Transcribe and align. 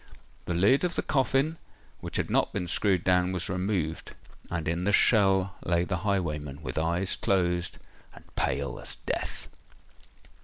The 0.45 0.55
lid 0.55 0.83
of 0.83 0.95
the 0.95 1.03
coffin, 1.03 1.59
which 1.99 2.15
had 2.17 2.31
not 2.31 2.51
been 2.51 2.67
screwed 2.67 3.03
down, 3.03 3.31
was 3.31 3.49
removed; 3.49 4.15
and 4.49 4.67
in 4.67 4.83
the 4.83 4.91
shell 4.91 5.57
lay 5.61 5.83
the 5.83 5.97
highwayman—with 5.97 6.79
eyes 6.79 7.15
closed—and 7.15 8.35
pale 8.35 8.79
as 8.79 8.95
death! 8.95 9.47